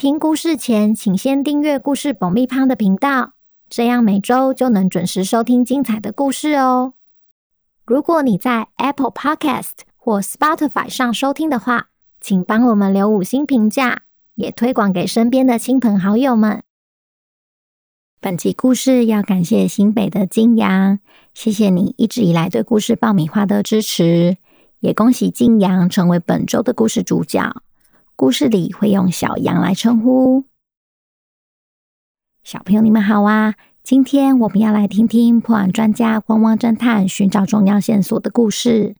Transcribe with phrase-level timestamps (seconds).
[0.00, 3.34] 听故事前，请先订阅故事爆米花的频道，
[3.68, 6.94] 这样每周就能准时收听精彩的故事哦。
[7.84, 14.04] 如果你在 Apple Podcast 或 Spotify 上收听的话，请帮我们留五星评价，
[14.36, 16.62] 也推广给身边的亲朋好友们。
[18.22, 21.00] 本集故事要感谢新北的金阳，
[21.34, 24.38] 谢谢你一直以来对故事爆米花的支持，
[24.78, 27.54] 也恭喜金阳成为本周的故事主角。
[28.20, 30.44] 故事里会用小羊来称呼。
[32.42, 33.54] 小朋友，你们好啊！
[33.82, 38.94] 今天我们要来听听破案专家汪汪侦探寻找重要线索的故事。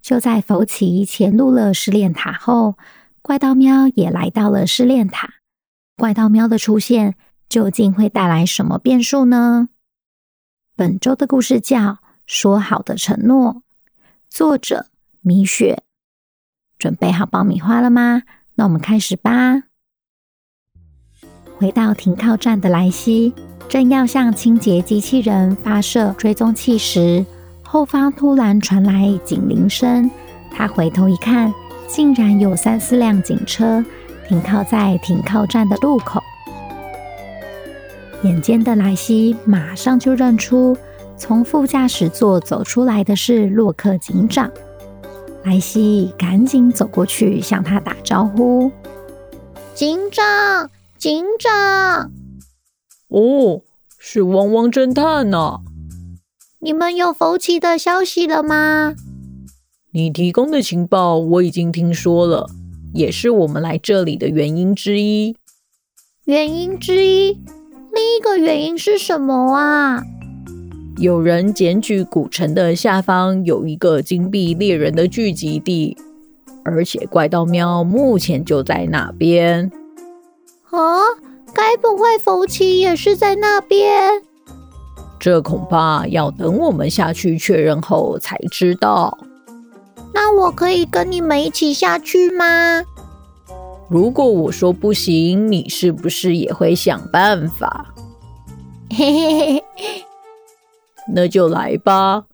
[0.00, 2.78] 就在佛奇潜入了失恋塔后，
[3.20, 5.34] 怪盗喵也来到了失恋塔。
[5.94, 7.14] 怪盗喵的出现
[7.50, 9.68] 究竟会带来什么变数呢？
[10.74, 11.78] 本周的故事叫
[12.24, 13.52] 《说好的承诺》，
[14.30, 14.86] 作者
[15.20, 15.82] 米雪。
[16.78, 18.22] 准备好爆米花了吗？
[18.56, 19.62] 那我们开始吧。
[21.58, 23.32] 回到停靠站的莱西，
[23.68, 27.24] 正要向清洁机器人发射追踪器时，
[27.62, 30.10] 后方突然传来警铃声。
[30.50, 31.52] 他回头一看，
[31.86, 33.84] 竟然有三四辆警车
[34.26, 36.22] 停靠在停靠站的路口。
[38.22, 40.76] 眼尖的莱西马上就认出，
[41.18, 44.50] 从副驾驶座走出来的是洛克警长。
[45.46, 48.68] 莱西赶紧走过去向他打招呼
[49.76, 52.10] ：“警长，警长！
[53.06, 53.62] 哦，
[53.96, 55.60] 是汪汪侦探呢。
[56.58, 58.96] 你们有福奇的消息了吗？
[59.92, 62.50] 你提供的情报我已经听说了，
[62.92, 65.36] 也是我们来这里的原因之一。
[66.24, 67.40] 原因之一？
[67.92, 70.02] 另一个原因是什么啊？”
[70.98, 75.94] 有人检举古城的下方有一个金币猎人的聚集地，
[76.64, 79.70] 而且怪盗喵目前就在那边。
[80.70, 80.78] 啊，
[81.52, 84.22] 该不会福奇也是在那边？
[85.20, 89.18] 这恐怕要等我们下去确认后才知道。
[90.14, 92.82] 那我可以跟你们一起下去吗？
[93.90, 97.94] 如果我说不行，你是不是也会想办法？
[98.88, 100.05] 嘿嘿嘿。
[101.08, 102.24] 那就来吧，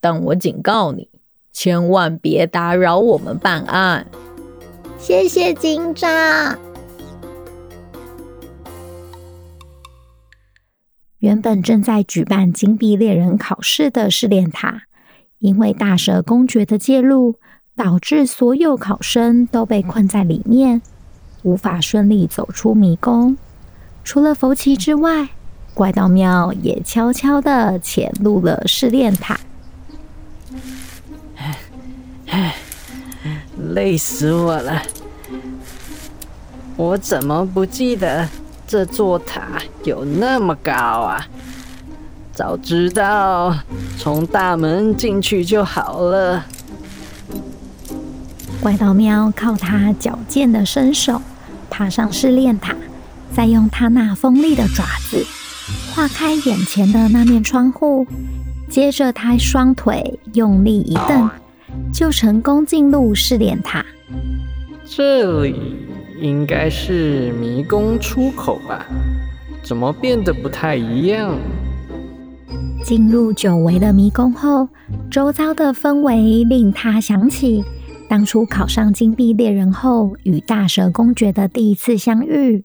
[0.00, 1.08] 但我警告你，
[1.52, 4.06] 千万别打扰我们办案。
[4.98, 6.58] 谢谢警长。
[11.18, 14.82] 原本正在举办金币猎人考试的试炼塔，
[15.38, 17.36] 因为大蛇公爵的介入，
[17.74, 20.82] 导致所有考生都被困在里面，
[21.42, 23.36] 无法顺利走出迷宫。
[24.04, 25.28] 除了佛奇之外，
[25.76, 29.38] 怪盗喵也悄悄的潜入了试炼塔。
[31.36, 31.58] 唉，
[32.28, 32.54] 唉，
[33.74, 34.80] 累死我了！
[36.76, 38.26] 我怎么不记得
[38.66, 41.26] 这座塔有那么高啊？
[42.32, 43.54] 早知道
[43.98, 46.46] 从大门进去就好了。
[48.62, 51.20] 怪盗喵靠他矫健的身手
[51.68, 52.74] 爬上试炼塔，
[53.34, 55.26] 再用他那锋利的爪子。
[55.94, 58.06] 划开眼前的那面窗户，
[58.68, 61.28] 接着他双腿用力一蹬，
[61.92, 63.84] 就成功进入试炼塔。
[64.84, 65.56] 这里
[66.20, 68.86] 应该是迷宫出口吧？
[69.62, 71.36] 怎么变得不太一样？
[72.84, 74.68] 进入久违的迷宫后，
[75.10, 77.64] 周遭的氛围令他想起
[78.08, 82.64] 当初考上金币猎人后与大蛇公爵的第一次相遇。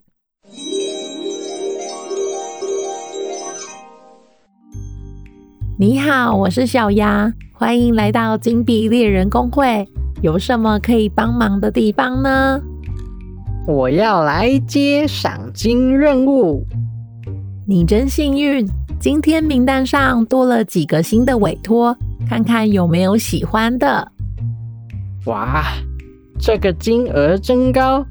[5.82, 9.90] 你好，我是小鸭，欢迎来到金币猎人公会。
[10.22, 12.62] 有什么可以帮忙的地方呢？
[13.66, 16.64] 我要来接赏金任务。
[17.66, 18.64] 你真幸运，
[19.00, 21.98] 今天名单上多了几个新的委托，
[22.30, 24.12] 看看有没有喜欢的。
[25.26, 25.64] 哇，
[26.40, 28.06] 这个金额真高，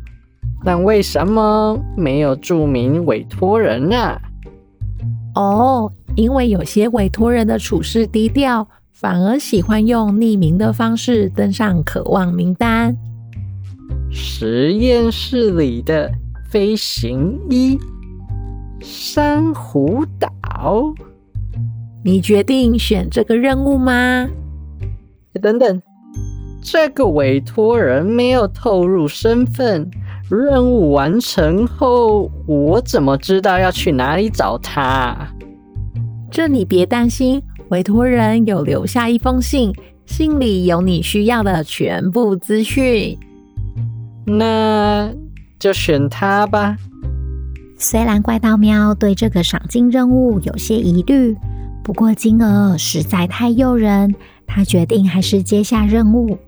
[0.65, 4.21] 但为什么没有注明委托人呢？
[5.37, 5.89] 哦。
[6.17, 12.97] 因为有些委托人的处事低调，反而喜欢用匿名的方式登上渴望名单。
[14.11, 16.11] 实验室里的
[16.51, 17.79] 飞行衣，
[18.81, 20.93] 珊瑚岛。
[22.05, 24.29] 你决定选这个任务吗？
[25.41, 25.83] 等等，
[26.63, 29.91] 这个委托人没有透露身份。
[30.29, 35.29] 任务完成后，我怎么知道要去哪里找他？
[36.31, 39.73] 这你别担心，委托人有留下一封信，
[40.07, 43.19] 信里有你需要的全部资讯。
[44.25, 45.13] 那
[45.59, 46.77] 就选他吧。
[47.77, 51.37] 虽然怪盗喵对这个赏金任务有些疑虑，
[51.83, 54.15] 不过金额实在太诱人，
[54.47, 56.39] 他决定还是接下任务。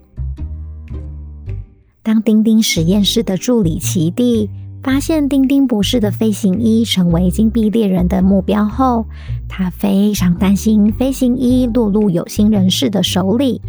[2.01, 4.49] 当丁丁实验室的助理奇蒂
[4.83, 9.05] 发现丁丁博士的飞行衣成为金币猎人的目标后，
[9.47, 13.61] 他非常担心飞行衣落入有心人士的手里，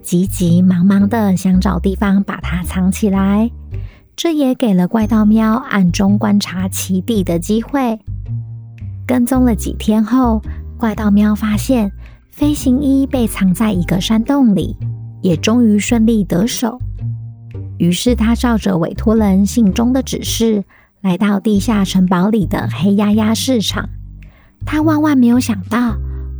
[0.00, 3.50] 急急忙忙的想找地方把它藏起来。
[4.14, 7.98] 这也给了怪盗喵暗中观察奇地的机会。
[9.04, 10.40] 跟踪了几天后，
[10.78, 11.90] 怪盗喵发现
[12.30, 14.76] 飞行衣被藏在一个山洞里，
[15.20, 16.80] 也终于顺利得手。
[17.78, 20.64] 于是他照着委托人信中的指示，
[21.00, 23.88] 来到地下城堡里的黑压压市场。
[24.64, 25.96] 他万万没有想到，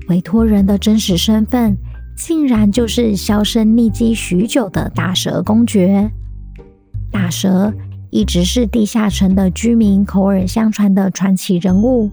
[0.08, 1.76] 委托人的真实身份
[2.16, 6.10] 竟然就是销声匿迹许久的大蛇公爵。
[7.10, 7.72] 大蛇
[8.10, 12.10] 一直是地下城的居民口耳相传的传奇人物，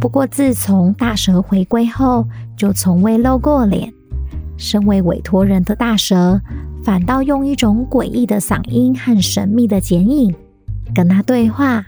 [0.00, 3.92] 不过自从大蛇回归后，就从未露过脸。
[4.56, 6.40] 身为委托人的大蛇。
[6.84, 10.34] 反倒用一种诡异的嗓音和神秘的剪影
[10.94, 11.82] 跟他对话：“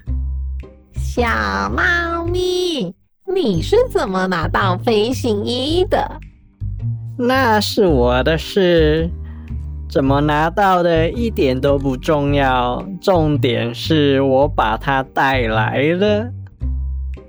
[0.96, 1.22] 小
[1.68, 2.94] 猫咪，
[3.34, 6.18] 你是怎么拿到飞行衣的
[7.18, 9.10] ？”“那是我的事，
[9.86, 16.30] 怎么拿到的一点都不重要，重点是我把它带来了。”“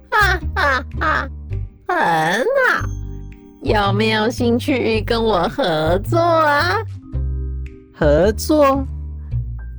[0.09, 1.29] 哈哈哈，
[1.85, 1.97] 很
[2.39, 2.87] 好，
[3.61, 6.77] 有没有兴趣跟我合作啊？”
[7.99, 8.85] 合作？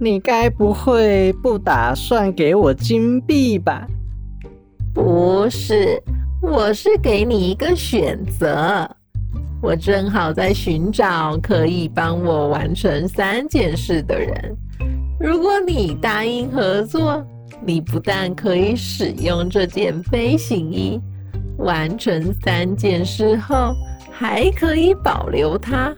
[0.00, 3.86] 你该不会不打算给我金币吧？
[4.92, 6.02] 不是，
[6.42, 8.90] 我是给你一个选择。
[9.62, 14.56] 我正好在寻找可以帮我完成三件事的人。
[15.20, 17.24] 如果你答应合作，
[17.64, 21.00] 你不但可以使用这件飞行衣，
[21.58, 23.72] 完成三件事后，
[24.10, 25.94] 还可以保留它。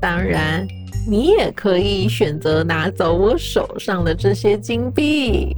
[0.00, 0.66] 当然。
[1.08, 5.56] 你也可以选择拿走我手上的这些金币。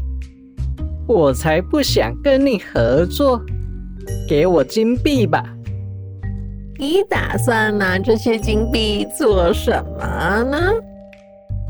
[1.07, 3.41] 我才不想跟你合作，
[4.29, 5.45] 给我金币吧。
[6.79, 10.59] 你打算拿这些金币做什么呢？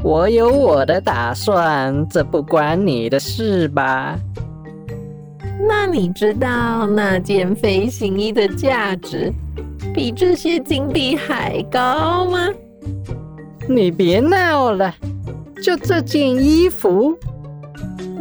[0.02, 4.19] 我有我的打算，这不关你的事吧？
[5.69, 9.32] 那你知道那件飞行衣的价值
[9.94, 12.48] 比这些金币还高吗？
[13.68, 14.94] 你别闹了，
[15.62, 17.16] 就这件衣服，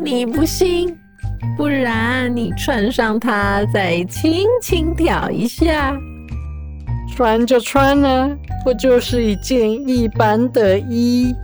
[0.04, 0.98] 你不信？
[1.58, 5.98] 不然你穿上它，再轻轻挑一下。
[7.14, 8.30] 穿就穿了，
[8.64, 11.36] 不就是一件一般的衣？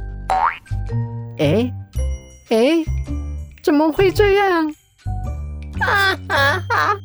[1.40, 1.72] 哎
[2.50, 2.84] 哎，
[3.62, 4.74] 怎么会这样？
[5.80, 6.98] 哈哈哈！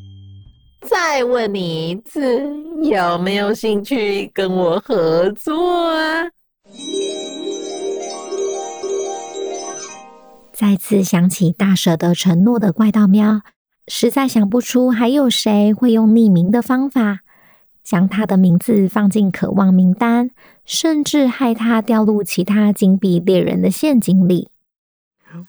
[0.88, 2.42] 再问你一次，
[2.82, 6.25] 有没有兴趣跟我合作啊？
[10.54, 13.40] 再次想起大蛇的承诺的怪盗喵，
[13.88, 17.21] 实在想不出还有谁会用匿名的方法
[17.82, 20.30] 将他的名字放进渴望名单，
[20.64, 24.49] 甚至害他掉入其他金币猎人的陷阱里。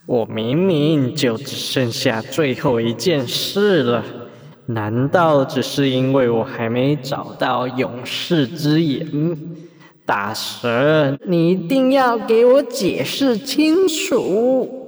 [0.08, 4.04] 我明明就只剩下最后一件事了，
[4.68, 9.38] 难道只是因为我还没找到勇士之眼？
[10.06, 14.83] 大蛇，你一定要给我解释清楚！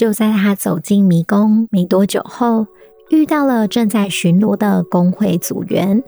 [0.00, 2.66] 就在他走进迷宫没多久后，
[3.10, 6.02] 遇到了正在巡逻的工会组员。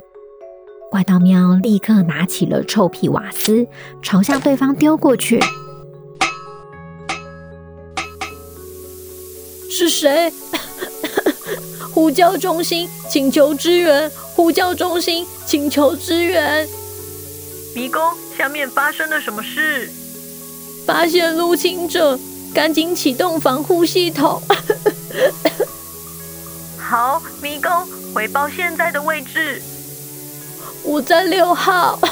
[0.91, 3.67] 怪盗喵立刻拿起了臭屁瓦斯，
[4.01, 5.39] 朝向对方丢过去。
[9.69, 10.33] 是谁？
[11.93, 14.11] 呼叫中心，请求支援！
[14.35, 16.67] 呼叫中心，请求支援！
[17.75, 18.01] 迷宫
[18.39, 19.91] 下面发生了什么事？
[20.87, 22.19] 发现入侵者，
[22.55, 24.43] 赶紧启动防护系统。
[26.79, 27.71] 好，迷宫
[28.15, 29.63] 回报现在的位置。
[30.83, 31.99] 我在六号。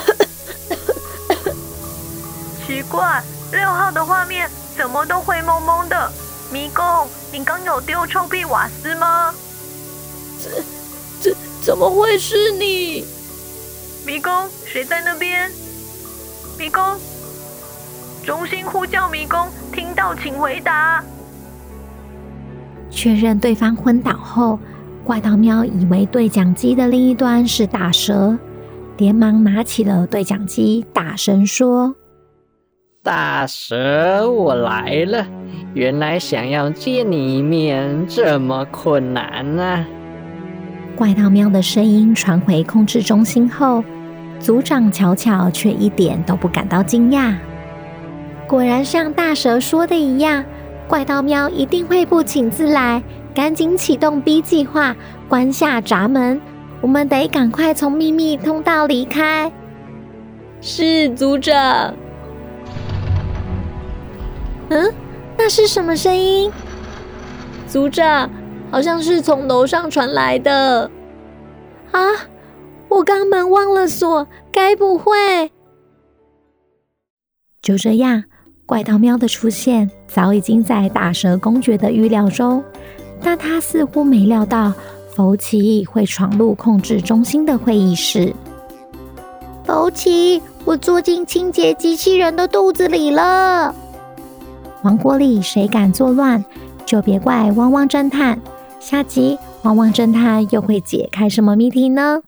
[2.67, 6.13] 奇怪，六号的画面怎么都灰蒙蒙的？
[6.53, 9.35] 迷宫，你刚有丢臭屁瓦斯吗？
[10.43, 10.63] 这、
[11.21, 13.05] 这怎么会是你？
[14.07, 15.53] 迷宫，谁在那边？
[16.57, 16.83] 迷宫，
[18.31, 21.03] 中心呼叫迷宫，听到请回答。
[22.89, 24.57] 确认对方昏倒后，
[25.03, 28.39] 怪盗喵以为对讲机的另一端是大蛇，
[28.99, 31.93] 连忙拿起了对讲机，大声说
[33.03, 35.27] ：“大蛇，我来了。
[35.75, 39.85] 原来想要见你一面这么困难啊！”
[40.95, 43.83] 怪盗喵的声音传回控制中心后，
[44.39, 47.35] 组长巧巧却一点都不感到惊讶。
[48.51, 50.45] 果然像大蛇说的一样。
[50.89, 53.01] 怪盗喵一定会不请自来，
[53.33, 54.97] 赶紧启动 B 计划，
[55.29, 56.41] 关下闸门。
[56.81, 59.53] 我们得赶快从秘密通道离开。
[60.61, 61.95] 是组长。
[64.71, 64.93] 嗯，
[65.39, 66.51] 那是什么声音？
[67.69, 68.29] 组长，
[68.73, 70.91] 好像是从楼上传来的。
[71.93, 72.01] 啊，
[72.89, 75.53] 我刚门忘了锁，该不会……
[77.63, 78.25] 就这样。
[78.71, 82.63] 怪盗喵的出现早已经在大蛇公爵的预料中，
[83.21, 84.73] 但他似乎没料到
[85.13, 88.33] 福奇会闯入控制中心的会议室。
[89.65, 93.75] 福奇，我坐进清洁机器人的肚子里了。
[94.85, 96.45] 王国里谁敢作乱，
[96.87, 98.41] 就别怪汪汪侦探。
[98.79, 102.23] 下集汪汪侦探又会解开什么谜题呢？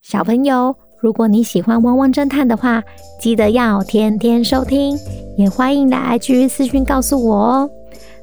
[0.00, 0.76] 小朋友。
[0.98, 2.82] 如果你喜欢汪汪侦探的话，
[3.20, 4.98] 记得要天天收听，
[5.36, 7.70] 也欢迎来 IG 私讯告诉我哦。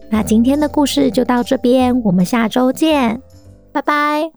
[0.09, 3.21] 那今天的故事就到这边，我们下周见，
[3.71, 4.33] 拜拜。